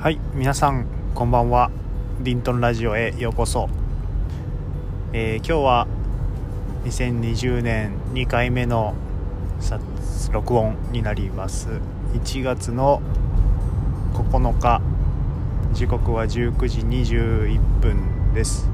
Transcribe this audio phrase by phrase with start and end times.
[0.00, 1.70] はい皆さんこんばんは。
[2.20, 3.68] リントンラジオへようこそ、
[5.12, 5.86] えー、今日は
[6.84, 8.94] 2020年2回目の
[10.32, 11.68] 録音になります。
[12.14, 13.02] 1月の
[14.14, 14.80] 9日
[15.74, 18.70] 時刻は19時21分です。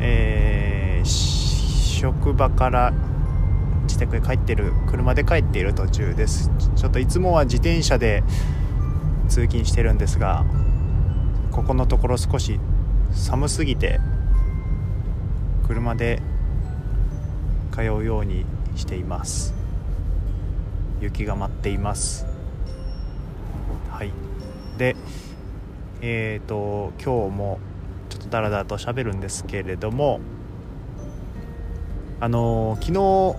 [0.00, 2.92] えー、職場から
[3.82, 6.50] 自宅へ帰ってる車で帰っている途中です。
[6.74, 8.24] ちょっといつもは自転車で
[9.26, 10.44] 通勤してるんですが
[11.50, 12.60] ここのところ少し
[13.12, 14.00] 寒すぎて
[15.66, 16.22] 車で
[17.72, 18.44] 通うように
[18.76, 19.54] しています。
[21.00, 22.26] 雪が舞っています。
[23.90, 24.12] はい。
[24.78, 24.96] で
[26.00, 27.58] えっ、ー、と今日も
[28.08, 30.20] ちょっとダラダラと喋るんですけれども
[32.20, 33.36] あの昨日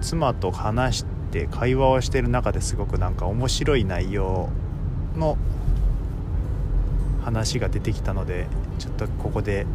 [0.00, 4.50] 妻と話して会話をしてる中ですごくなんか面白い内容
[5.16, 5.38] の
[7.24, 8.46] 話が出てきたので
[8.78, 9.66] ちょっとここで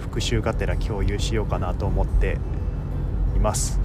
[0.00, 2.38] 復習がてら共有しようかなと思って
[3.36, 3.78] います、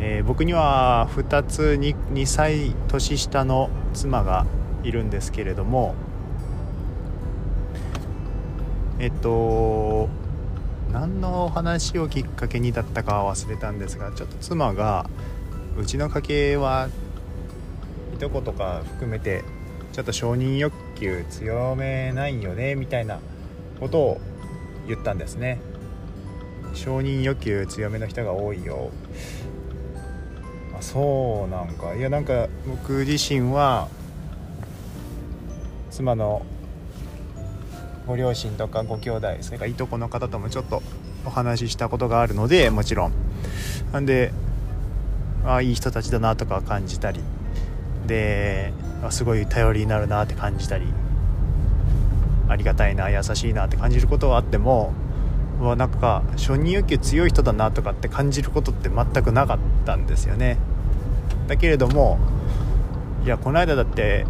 [0.00, 4.46] えー、僕には2つ 2, 2歳年下の妻が
[4.82, 5.94] いるんですけれども
[8.98, 10.08] えっと
[10.92, 15.08] 何の話をきっかけにだったかは忘れたんですがちょっと妻が
[15.78, 16.88] うちの家系は
[18.14, 19.44] いとことか含めて
[19.92, 23.18] ちょっと承認欲求強めないよねみたいな
[23.78, 24.20] ことを
[24.88, 25.60] 言ったんですね。
[26.74, 28.90] 承認欲求強めの人が多いよ。
[30.78, 31.94] あそうなんか。
[31.94, 33.88] いやなんか僕自身は
[35.90, 36.44] 妻の
[38.06, 40.82] ご両親とかご兄弟それからいとこの方ともちょっと
[41.24, 43.12] お話ししたことがあるのでもちろん。
[43.92, 44.32] なんで
[45.46, 47.20] ああいい人たちだなとか感じたり。
[48.06, 48.72] で
[49.10, 50.86] すごい頼りになるなって感じたり。
[52.48, 54.92] ありがたいな優しいなって感じることはあっても
[55.60, 60.58] わなんか承認欲求強い人だなとかって感じることって全くなかったんですよね。
[61.48, 62.18] だけれども
[63.24, 64.26] いやこの間だって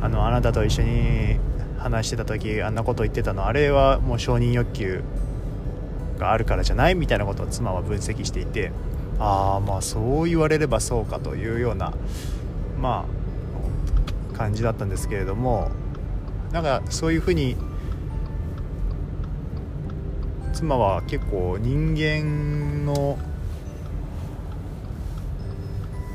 [0.00, 1.38] あのあなたと一緒に
[1.78, 5.02] 話してた時あんなこと言ってたのあれはもう承認欲求
[6.18, 8.70] があるからじゃないみたいなことを妻は分析していて。
[9.18, 11.92] ああまあそう言われればそうかというような
[12.80, 13.06] ま
[14.34, 15.70] あ感じだったんですけれども
[16.52, 17.56] なんかそういうふうに
[20.52, 23.18] 妻は結構人間の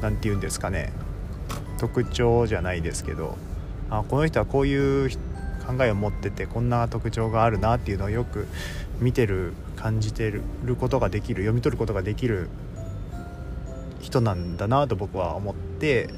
[0.01, 0.93] 何て言うんですかね
[1.79, 3.37] 特徴じゃないですけど
[3.89, 5.09] あこの人はこういう
[5.65, 8.47] 考えを持っててこんな特徴があるなっていうのをよく
[8.99, 10.41] 見てる感じてる
[10.79, 12.49] ことができる読み取ることができる
[14.07, 16.09] 人なんだなと僕は思って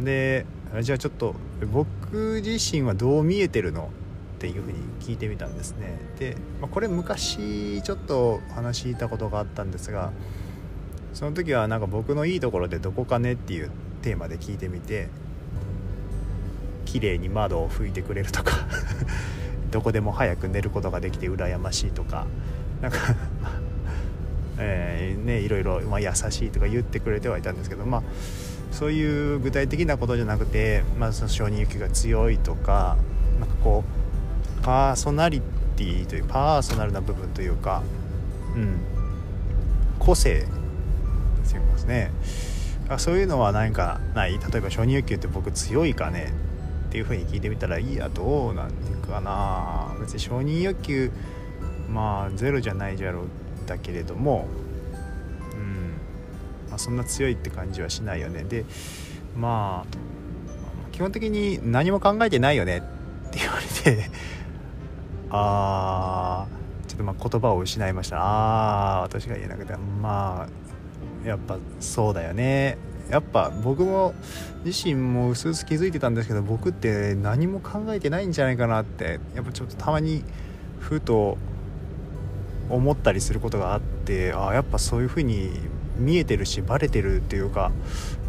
[0.00, 0.44] で
[0.80, 1.36] じゃあちょっと
[1.72, 3.90] 僕自身はどう見えてるの
[4.36, 5.98] っていうふうに聞いてみたんですね。
[6.18, 10.12] で、まあ、これ昔ちょっと話したことがあったんですが
[11.14, 13.70] その時はなんか僕のいいところでどこかねっていう
[14.02, 15.08] テーマで聞いてみて
[16.84, 18.66] 綺麗に窓を拭いてくれるとか
[19.70, 22.26] どこでも早く寝ることができて羨ましいとか
[22.82, 22.98] なんか
[24.58, 28.02] えー、ねいろいろ、まあ、優しいとか言ってくれてはいたんですけどまあ
[28.72, 32.96] そういう具体的なことじゃなくて、まあ、その承認欲求が強いとか
[33.38, 33.84] なんかこ
[34.60, 35.40] うパーソナリ
[35.76, 37.82] ティというパーソナルな部分というか、
[38.54, 38.78] うん、
[39.98, 40.46] 個性で
[41.78, 42.10] すね。
[42.98, 44.38] そういうのは何かない？
[44.38, 46.32] 例えば承認欲求って僕強いかね？
[46.88, 48.70] っていうふうに聞いてみたらいやどうなん
[49.06, 49.94] かな？
[50.00, 51.10] 別に承認欲求
[51.88, 53.24] まあゼロじゃないじゃろう
[53.66, 54.46] だけれども
[56.72, 58.44] あ、そんな強いって感じはしないよね。
[58.44, 58.64] で
[59.36, 59.96] まあ
[60.92, 64.10] 基本的に何も考えてないよねって言われて
[65.30, 68.18] あーちょっとまあ言葉を失いました。
[68.18, 70.48] ああ私が言えなくてま
[71.24, 72.78] あやっぱそうだよね。
[73.10, 74.14] やっぱ僕も
[74.64, 80.24] 自身も薄々気づいてたんですけど僕って何も考えてないんじゃないかなってやっぱちょっとたまに
[80.80, 81.38] ふと
[82.68, 85.50] 思ったりすることがあってあやっぱそういう風に
[85.98, 87.72] 見えてるしバレてるっていうか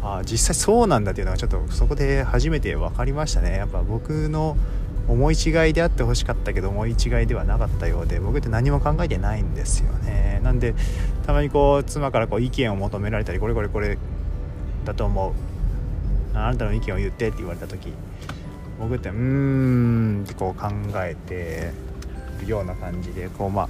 [0.02, 3.56] あ実際そうなんだっていうのがちょっとそこで初めて分かりましたね。
[3.56, 4.56] やっぱ僕の
[5.08, 10.40] 思い違いであってほしかったけど思い違いではなかったようで僕って何も考えてないんですよね。
[10.42, 10.74] なんで
[11.26, 13.98] たまにこう妻からこう意見を求められたりこれこれこれ
[14.84, 15.32] だと思う。
[16.34, 17.92] あなたの意見を言ってって言われた時
[18.78, 21.72] 僕ってうーんってこう考えて
[22.40, 23.68] るような感じでこうまあ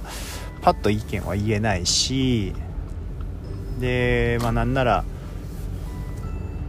[0.61, 2.53] パッと意見は言えないし
[3.79, 5.03] でまあなんなら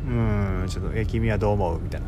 [0.07, 2.07] うんちょっと「え君はどう思う?」みたいな。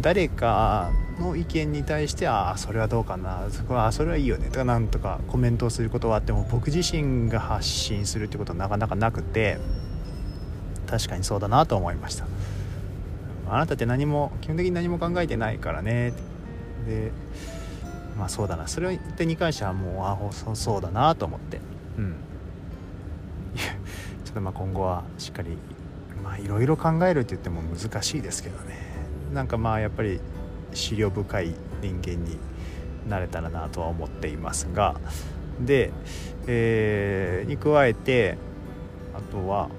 [0.00, 4.48] 誰かの意見に対して「ああそれはどうかな」そこはそれはいいよね。
[4.48, 9.58] とかなんとかコメントをすることはあっても僕自身が発信するってことはなかなかなくて
[10.86, 12.24] 確かにそうだなと思いました。
[13.50, 16.14] あなたって何も基本的に何も考えてないからね。
[16.86, 17.12] で
[18.20, 18.68] まあそうだな。
[18.68, 21.58] それに関してはもうあそそうだなと思って。
[21.96, 22.16] うん。
[24.24, 25.56] ちょっとまあ今後はしっかり
[26.22, 28.76] まあいろいろ考えるって言っても難しいですけどね。
[29.32, 30.20] なんかまあやっぱり
[30.74, 32.36] 資料深い人間に
[33.08, 35.00] なれたらなとは思っていますが。
[35.58, 35.90] で、
[36.46, 38.36] えー、に加えて
[39.14, 39.70] あとは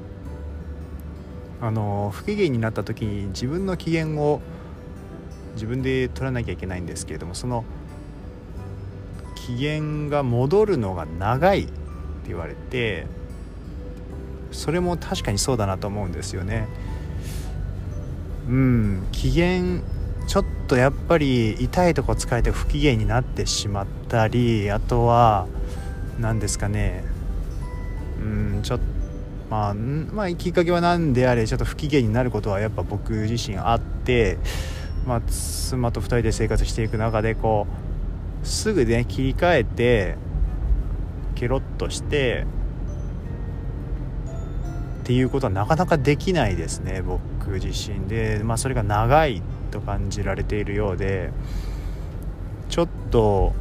[1.62, 4.42] あの不機嫌になった時に自分の機嫌を
[5.54, 7.66] 自分で取らなきゃいけないんですけれどもその
[9.46, 11.72] 機嫌が戻るのが長いって
[12.28, 13.08] 言われて
[14.52, 16.68] それも確かにそうだなと思うんですよね。
[18.48, 19.82] うん機嫌
[20.28, 25.48] ちょっとやっぱり痛いとこ疲れて不機嫌になってしまったりあとは
[26.20, 27.04] 何ですかね
[28.22, 28.86] うんちょっと
[29.52, 34.38] まあ、まあ、きっかけは何であれちょっと不機嫌になることはやっぱ僕自身あって、
[35.06, 37.91] まあ、妻と2人で生活していく中でこう
[38.44, 40.18] すぐね切り替えて
[41.36, 42.46] ケロッとして
[45.02, 49.42] っていうことはなかなかできないですね僕自身で、まあ、それが長い
[49.72, 51.32] と感じられているようで
[52.70, 53.54] ちょっと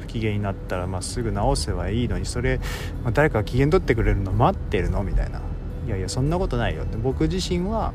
[0.00, 2.58] 不機嫌になったら、まあ、すぐ直せばいいのにそれ、
[3.02, 5.40] まあ、誰かが機嫌取ってくれるの待ってるのみたいな。
[5.86, 6.96] いやいやそんなことないよって。
[6.96, 7.92] 僕自身は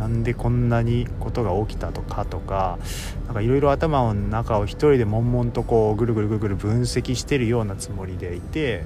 [0.00, 2.78] なんでこんなにことが起きたとかとか
[3.26, 8.84] 何かいろいろ頭の中を一人で悶々とこうぐるぐるぐるぐる分析してるようなつもりでいて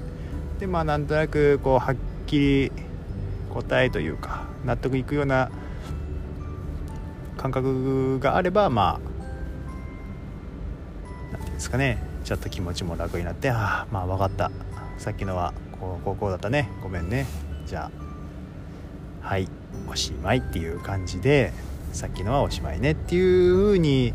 [0.59, 1.95] でまあなんとなくこうはっ
[2.27, 2.71] きり
[3.53, 5.49] 答えというか納得いくような
[7.37, 8.99] 感覚があればまあ
[11.31, 12.03] 何て言うんですかね。
[12.25, 14.51] ちょっと気持ちも楽になってああまあ分かった。
[14.97, 16.69] さっきのはこうこうこうだったね。
[16.83, 17.25] ごめんね。
[17.65, 18.04] じゃあ。
[19.25, 19.47] はい
[19.89, 21.51] おしまいっていう感じで
[21.93, 24.13] さっきのはおしまいねっていう風に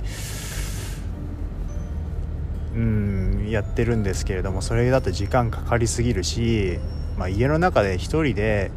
[2.76, 6.78] うんやってるんですけれどもそれだと時間かかりすぎるし、
[7.18, 8.70] まあ、家の中で一人で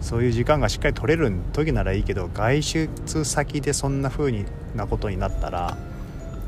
[0.00, 4.44] そういう時間がしっかり取れる時ならいいけど外出先でそんな風に
[4.76, 5.76] なことになったら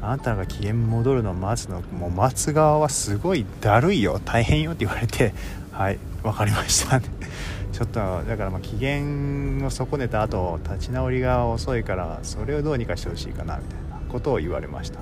[0.03, 4.21] あなたが機嫌戻るのを待つのもう待つ側はすごいだるいよ。
[4.25, 5.35] 大変よって言われて
[5.73, 7.26] はい分かりましたね。
[7.73, 15.01] ちょっとだからまあ機嫌を損ねた後立ち直りが遅いからそれをどうにかしてほしいかなみたいなことを言われました。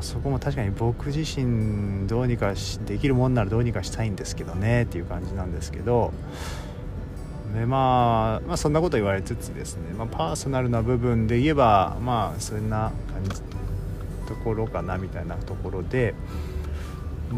[0.00, 2.54] そこも確かに僕自身どうにか
[2.86, 6.12] できるもんならどうにかしたいんですけどねっていう感じなんですけど。
[7.54, 13.42] でまあ、まあそんなこと言われつつですね、まあ、パーソナルな部分で言えばまあそんな感じ
[14.28, 16.14] ところかなみたいなところで。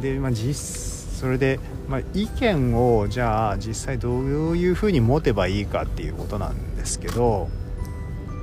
[0.01, 7.49] で、まあ、実それで、まあ、意見をじゃあ実際どういうふうに持てばいいかっていうことなんですけど、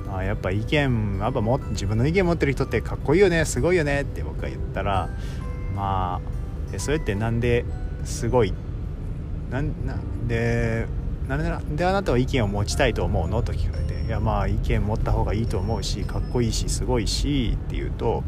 [0.06, 5.10] まあ、やっぱ意見やっぱも自分の意見持ってる人ってかっこいいよねすごいよねって僕が言ったら
[5.76, 6.22] ま
[6.74, 7.66] あそれってなんで
[8.06, 8.54] すごい
[9.50, 9.96] なんな
[10.26, 10.86] で
[11.28, 13.42] なんであなたは意見を持ちたいと思うの？
[13.42, 18.24] と聞かれていやまあ意見持った方がいいと思うしかっこいいしすごいしって言うと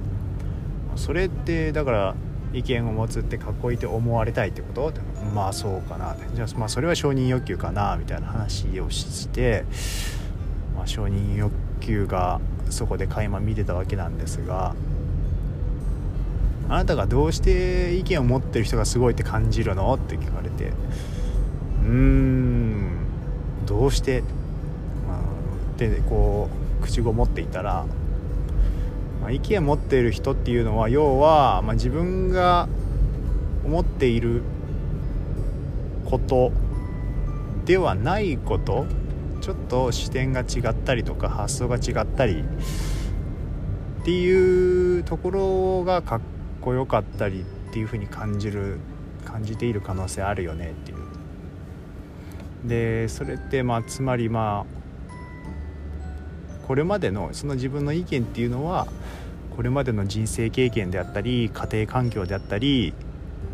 [0.96, 2.14] それってだから
[2.52, 4.92] 意見を持つってかっこいいって思われたいってこと？
[5.34, 9.64] まあそうかなじゃあまあそれは承認欲求かなみたいな話をして、
[10.76, 12.40] まあ、承認欲求が
[12.70, 14.74] そこで垣間見てたわけなんですが
[16.68, 19.92] あなたがどうして意見を持ってる人がすごいって感じるの？
[19.94, 20.72] って聞かれて
[21.84, 23.06] うーん
[23.66, 24.22] どうして、
[25.08, 26.48] まあ、でこ
[26.80, 27.86] う口ごもっていたら、
[29.22, 32.68] まあ、意見持っている人っていうのは要は、まあ、自分が
[33.64, 34.42] 思っている
[36.04, 36.52] こと
[37.64, 38.86] ではないこと
[39.40, 42.44] ちょっと視点が違ったりとか発想が違ったり
[44.02, 46.20] っていうところがかっ
[46.60, 48.78] こよかったりっていうふうに感じる
[49.24, 50.98] 感じている可能性あるよねっていう。
[52.68, 54.81] でそれってまあつまりまあ
[56.72, 58.86] これまでのその自分の意見っていうのは
[59.54, 62.94] これまでの人生経験であったり家庭環境であったり、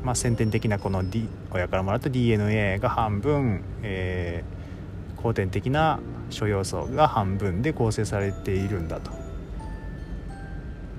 [0.05, 5.99] まあ、先天的なこの、D、親からもらった DNA が半分、えー、後天的な
[6.31, 9.11] 諸要素が半分で構成されているんだと。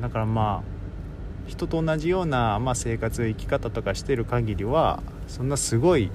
[0.02, 0.64] だからまあ
[1.48, 6.12] 人と同じような、まあ、生活生き方とかしてる限りはそんなすごい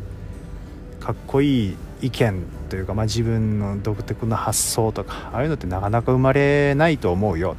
[1.01, 7.57] かっこいい意見というか、まあ、自分の独特な発想とかああいうのってなかなか生まれないと思うよ。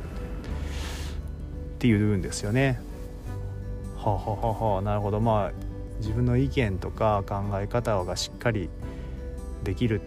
[1.76, 2.80] って言うんですよね。
[3.98, 5.20] はあ、はあはあ、なるほど。
[5.20, 8.70] まあ自分の意見とか考え方がしっかり
[9.64, 10.02] できる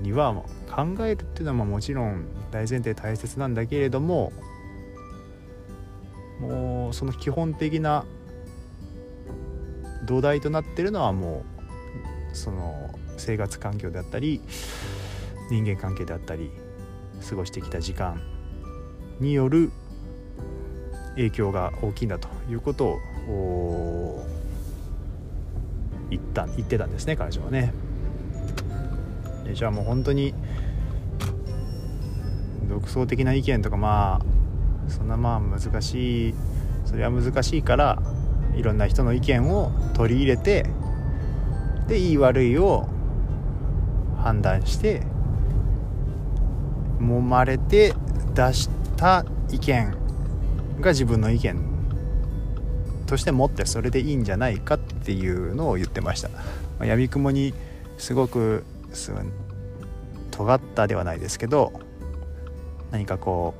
[0.00, 0.34] には
[0.70, 4.32] 考えるっていうのはもちろん大前提大切なんだけれども
[6.40, 8.04] もうその基本的な
[10.04, 11.61] 土台となってるのはもう
[12.32, 14.40] その生活環境であったり
[15.50, 16.50] 人間関係であったり
[17.28, 18.20] 過ごしてきた時間
[19.20, 19.70] による
[21.16, 22.98] 影響が大きいんだということ
[23.28, 24.26] を
[26.10, 27.72] 言った言ってたんですね彼女はね。
[29.54, 30.34] じゃあもう本当に
[32.68, 34.22] 独創的な意見とかま
[34.88, 36.34] あそんなまあ難しい
[36.86, 38.02] それは難しいから
[38.54, 40.66] いろんな人の意見を取り入れて
[41.88, 42.88] でいい悪いを
[44.16, 45.02] 判断して
[46.98, 47.94] 揉まれて
[48.34, 49.94] 出した意見
[50.80, 51.72] が自分の意見
[53.06, 56.30] として持ってそれでいいんじゃないかっていうのを言ってました。
[56.84, 57.52] やみくもに
[57.98, 58.64] すごく
[60.30, 61.72] 尖ったではないですけど
[62.90, 63.54] 何かこ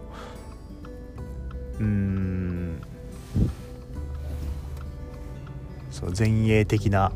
[1.79, 2.83] ううん
[5.91, 7.13] そう前衛的な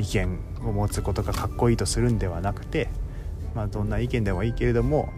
[0.00, 2.88] 意見を持つことがかっこいいとするんではなくて、
[3.54, 5.12] まあ、どんな意見でもいいけれども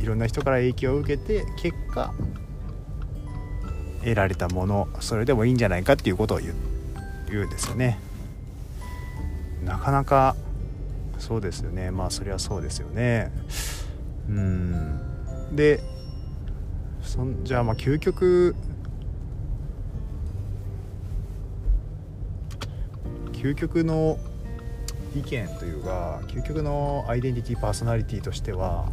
[0.00, 2.12] いろんな人から影響を受けて結果
[4.00, 6.54] 得られたものそれでもいいんじゃないかっていうことを言う
[7.28, 7.98] 言うんですよね。
[9.64, 10.36] なかなか
[11.18, 13.32] そうですよねまあそりゃそうですよね。
[14.28, 15.00] うん
[15.56, 15.80] で
[17.02, 18.54] そんじゃあまあ究極
[23.46, 24.18] 究極の
[25.14, 28.88] 意見というか究極のアイデンティティパーソナリティとしては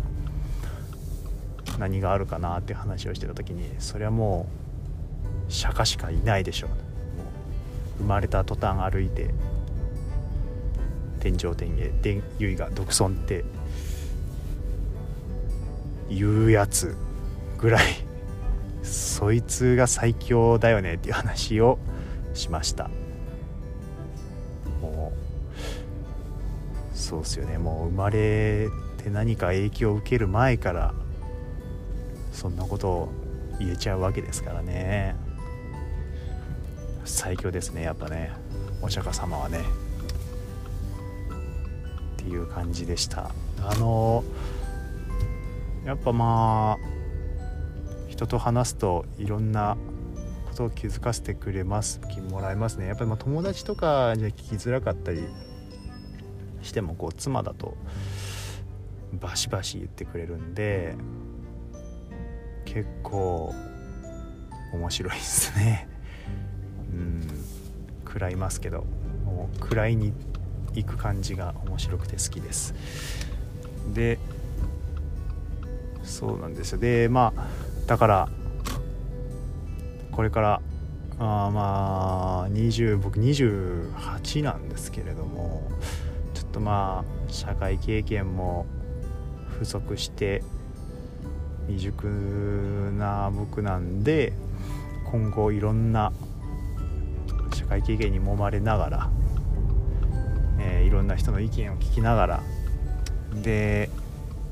[1.79, 4.45] 何があるかなって話をしてた時にそれはも
[5.49, 6.69] う釈迦しかいないでしょう。
[7.97, 9.33] 生まれた途端歩いて
[11.19, 13.45] 天上天下天唯が独尊って
[16.11, 16.95] いうやつ
[17.57, 17.85] ぐらい
[18.83, 21.79] そいつが最強だよねっていう話を
[22.35, 22.91] しました。
[27.13, 27.59] そうっすよね。
[27.59, 30.95] もう生まれて何か影響を受ける前から
[32.31, 33.09] そんなことを
[33.59, 35.15] 言えちゃうわけですからね。
[37.05, 38.31] 最強ですねやっぱね。
[38.81, 39.59] お釈迦様はね。
[42.13, 43.29] っていう感じでした。
[43.61, 44.23] あの
[45.85, 46.87] やっぱまあ
[48.09, 49.77] 人と話すといろんな
[50.49, 52.87] ことを気づかせてくれます気もらえますね。
[52.87, 55.23] やっぱりま友達とかには聞きづらかったり
[56.63, 57.77] してもこう妻だと
[59.13, 60.95] バシバシ言ってくれるんで
[62.65, 63.53] 結構
[64.73, 65.87] 面白いですね。
[66.91, 67.21] うん
[68.05, 68.85] 食らいますけど
[69.25, 70.13] もう食らいに
[70.73, 72.73] 行く感じが面白くて好きです。
[73.93, 74.17] で
[76.03, 76.79] そうなんですよ。
[76.79, 77.47] でまあ
[77.87, 78.29] だから
[80.11, 80.61] これから
[81.19, 85.69] あまあ20僕28なんですけれども
[86.53, 88.65] とまあ社会経験も
[89.59, 90.43] 不足して
[91.67, 94.33] 未熟な僕なんで
[95.11, 96.13] 今後いろんな
[97.53, 99.09] 社会経験に揉まれながら、
[100.59, 102.43] えー、いろんな人の意見を聞きながら
[103.41, 103.89] で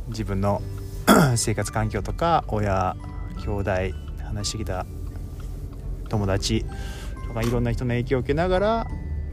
[0.08, 0.62] 自分の
[1.36, 2.96] 生活環境とか親
[3.38, 3.72] 兄弟
[4.24, 4.86] 話してきた
[6.10, 6.66] 友達
[7.28, 8.88] とかいろんな人の影響を受けながら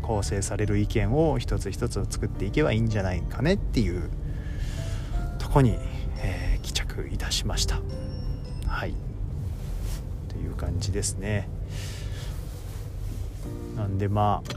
[0.08, 4.08] 構成される意見を一つ一つ作っていけばいいんじゃないかねっていう
[5.38, 5.76] とこに、
[6.16, 7.78] えー、帰着いたしました。
[8.66, 8.94] はい。
[10.30, 11.46] という感じですね。
[13.76, 14.52] なんでまあ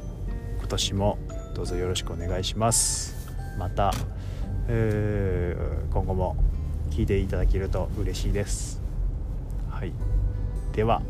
[0.60, 1.18] 今年も
[1.54, 3.30] どうぞよろしくお願いします。
[3.60, 3.92] また、
[4.70, 6.38] えー、今後も
[6.92, 8.82] 聞いていただけると嬉しいです。
[9.70, 9.92] はい。
[10.72, 11.02] では。